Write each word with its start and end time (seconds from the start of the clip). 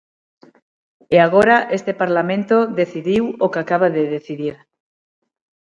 E 1.15 1.17
agora 1.27 1.57
este 1.77 1.91
Parlamento 2.01 2.57
decidiu 2.81 3.23
o 3.45 3.47
que 3.51 3.61
acaba 3.63 3.87
de 3.97 4.03
decidir. 4.15 4.55